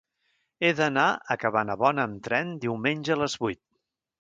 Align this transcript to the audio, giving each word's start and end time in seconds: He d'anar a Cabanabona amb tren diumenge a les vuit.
He 0.61 0.71
d'anar 0.79 1.03
a 1.35 1.37
Cabanabona 1.43 2.07
amb 2.09 2.25
tren 2.29 2.57
diumenge 2.65 3.17
a 3.17 3.19
les 3.25 3.37
vuit. 3.45 3.63